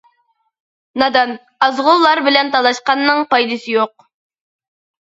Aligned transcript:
نادان، 1.03 1.33
ئازغۇنلار 1.67 2.23
بىلەن 2.29 2.51
تالاشقاننىڭ 2.57 3.23
پايدىسى 3.37 3.79
يوق. 3.79 4.11